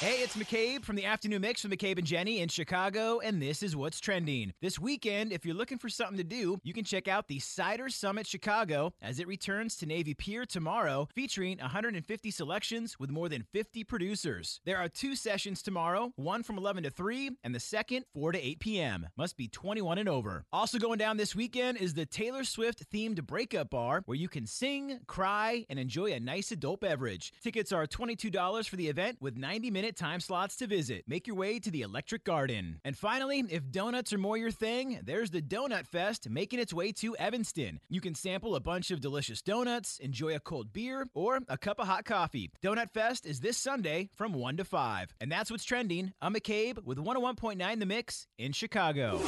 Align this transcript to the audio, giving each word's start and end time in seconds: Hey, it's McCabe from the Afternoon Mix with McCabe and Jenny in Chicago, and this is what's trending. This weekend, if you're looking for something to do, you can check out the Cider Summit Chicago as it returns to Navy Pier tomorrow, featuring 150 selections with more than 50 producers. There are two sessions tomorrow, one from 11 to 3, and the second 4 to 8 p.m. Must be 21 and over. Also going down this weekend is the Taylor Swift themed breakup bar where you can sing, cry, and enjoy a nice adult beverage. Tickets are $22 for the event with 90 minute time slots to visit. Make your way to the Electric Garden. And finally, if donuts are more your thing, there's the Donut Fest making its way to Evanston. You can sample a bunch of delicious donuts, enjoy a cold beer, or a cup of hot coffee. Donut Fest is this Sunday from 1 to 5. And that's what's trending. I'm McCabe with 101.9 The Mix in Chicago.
Hey, 0.00 0.22
it's 0.22 0.34
McCabe 0.34 0.82
from 0.82 0.96
the 0.96 1.04
Afternoon 1.04 1.42
Mix 1.42 1.62
with 1.62 1.72
McCabe 1.72 1.98
and 1.98 2.06
Jenny 2.06 2.40
in 2.40 2.48
Chicago, 2.48 3.20
and 3.20 3.42
this 3.42 3.62
is 3.62 3.76
what's 3.76 4.00
trending. 4.00 4.54
This 4.62 4.78
weekend, 4.78 5.30
if 5.30 5.44
you're 5.44 5.54
looking 5.54 5.76
for 5.76 5.90
something 5.90 6.16
to 6.16 6.24
do, 6.24 6.58
you 6.64 6.72
can 6.72 6.84
check 6.84 7.06
out 7.06 7.28
the 7.28 7.38
Cider 7.38 7.90
Summit 7.90 8.26
Chicago 8.26 8.94
as 9.02 9.20
it 9.20 9.28
returns 9.28 9.76
to 9.76 9.84
Navy 9.84 10.14
Pier 10.14 10.46
tomorrow, 10.46 11.06
featuring 11.14 11.58
150 11.58 12.30
selections 12.30 12.98
with 12.98 13.10
more 13.10 13.28
than 13.28 13.44
50 13.52 13.84
producers. 13.84 14.62
There 14.64 14.78
are 14.78 14.88
two 14.88 15.14
sessions 15.14 15.60
tomorrow, 15.62 16.14
one 16.16 16.44
from 16.44 16.56
11 16.56 16.84
to 16.84 16.90
3, 16.90 17.32
and 17.44 17.54
the 17.54 17.60
second 17.60 18.06
4 18.14 18.32
to 18.32 18.40
8 18.42 18.58
p.m. 18.58 19.06
Must 19.18 19.36
be 19.36 19.48
21 19.48 19.98
and 19.98 20.08
over. 20.08 20.46
Also 20.50 20.78
going 20.78 20.96
down 20.96 21.18
this 21.18 21.36
weekend 21.36 21.76
is 21.76 21.92
the 21.92 22.06
Taylor 22.06 22.44
Swift 22.44 22.90
themed 22.90 23.26
breakup 23.26 23.68
bar 23.68 24.00
where 24.06 24.16
you 24.16 24.30
can 24.30 24.46
sing, 24.46 25.00
cry, 25.06 25.66
and 25.68 25.78
enjoy 25.78 26.10
a 26.12 26.20
nice 26.20 26.52
adult 26.52 26.80
beverage. 26.80 27.34
Tickets 27.42 27.70
are 27.70 27.86
$22 27.86 28.66
for 28.66 28.76
the 28.76 28.88
event 28.88 29.18
with 29.20 29.36
90 29.36 29.70
minute 29.90 29.96
time 29.96 30.20
slots 30.20 30.54
to 30.54 30.68
visit. 30.68 31.02
Make 31.08 31.26
your 31.26 31.34
way 31.34 31.58
to 31.58 31.68
the 31.68 31.82
Electric 31.82 32.22
Garden. 32.22 32.80
And 32.84 32.96
finally, 32.96 33.42
if 33.50 33.72
donuts 33.72 34.12
are 34.12 34.18
more 34.18 34.36
your 34.36 34.52
thing, 34.52 35.00
there's 35.02 35.30
the 35.30 35.42
Donut 35.42 35.84
Fest 35.84 36.30
making 36.30 36.60
its 36.60 36.72
way 36.72 36.92
to 36.92 37.16
Evanston. 37.16 37.80
You 37.88 38.00
can 38.00 38.14
sample 38.14 38.54
a 38.54 38.60
bunch 38.60 38.92
of 38.92 39.00
delicious 39.00 39.42
donuts, 39.42 39.98
enjoy 39.98 40.36
a 40.36 40.38
cold 40.38 40.72
beer, 40.72 41.08
or 41.12 41.40
a 41.48 41.58
cup 41.58 41.80
of 41.80 41.88
hot 41.88 42.04
coffee. 42.04 42.52
Donut 42.62 42.90
Fest 42.90 43.26
is 43.26 43.40
this 43.40 43.58
Sunday 43.58 44.10
from 44.14 44.32
1 44.32 44.58
to 44.58 44.64
5. 44.64 45.12
And 45.20 45.32
that's 45.32 45.50
what's 45.50 45.64
trending. 45.64 46.12
I'm 46.22 46.34
McCabe 46.34 46.84
with 46.84 46.98
101.9 46.98 47.80
The 47.80 47.86
Mix 47.86 48.28
in 48.38 48.52
Chicago. 48.52 49.18